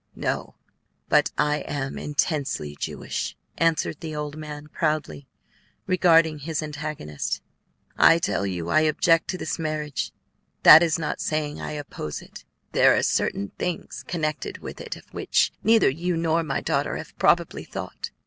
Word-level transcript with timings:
"No; 0.15 0.55
but 1.09 1.29
I 1.37 1.57
am 1.57 1.99
intensely 1.99 2.75
Jewish," 2.79 3.37
answered 3.59 3.99
the 3.99 4.15
old 4.15 4.35
man, 4.35 4.67
proudly 4.67 5.27
regarding 5.85 6.39
his 6.39 6.63
antagonist. 6.63 7.39
"I 7.99 8.17
tell 8.17 8.47
you 8.47 8.69
I 8.71 8.79
object 8.79 9.27
to 9.27 9.37
this 9.37 9.59
marriage; 9.59 10.11
that 10.63 10.81
is 10.81 10.97
not 10.97 11.21
saying 11.21 11.61
I 11.61 11.73
oppose 11.73 12.19
it. 12.23 12.45
There 12.71 12.97
are 12.97 13.03
certain 13.03 13.49
things 13.59 14.03
connected 14.07 14.57
with 14.57 14.81
it 14.81 14.95
of 14.95 15.05
which 15.13 15.51
neither 15.63 15.87
you 15.91 16.17
nor 16.17 16.41
my 16.41 16.61
daughter 16.61 16.97
have 16.97 17.15
probably 17.19 17.63
thought. 17.63 18.09